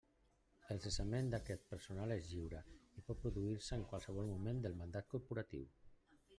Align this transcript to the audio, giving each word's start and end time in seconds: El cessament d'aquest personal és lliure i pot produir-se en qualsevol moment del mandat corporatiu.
El 0.75 0.79
cessament 0.85 1.29
d'aquest 1.33 1.67
personal 1.73 2.15
és 2.15 2.25
lliure 2.31 2.63
i 3.01 3.05
pot 3.11 3.23
produir-se 3.27 3.79
en 3.79 3.87
qualsevol 3.95 4.33
moment 4.35 4.67
del 4.67 4.81
mandat 4.83 5.15
corporatiu. 5.15 5.73